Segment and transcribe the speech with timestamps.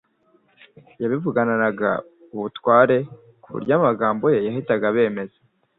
[1.01, 1.89] Yabivuganaga
[2.35, 2.97] ubutware
[3.41, 5.37] ku buryo amagambo ye yahitaga abemeza.